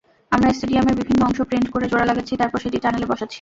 [0.31, 3.29] আমরা স্টেডিয়ামের বিভিন্ন অংশ প্রিন্ট করে জোড়া লাগাচ্ছি, তারপর সেটি টানেলে বসাচ্ছি।